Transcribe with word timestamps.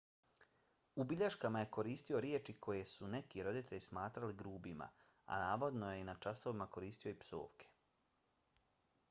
u 1.03 1.05
bilješkama 1.09 1.59
je 1.63 1.67
koristio 1.77 2.21
riječi 2.25 2.55
koje 2.67 2.85
su 2.93 3.09
neki 3.17 3.43
roditelji 3.49 3.83
smatrali 3.89 4.39
grubima 4.41 4.89
a 5.25 5.39
navodno 5.45 5.93
je 5.93 6.09
na 6.11 6.17
časovima 6.29 6.69
koristio 6.79 7.11
i 7.15 7.21
psovke 7.23 7.71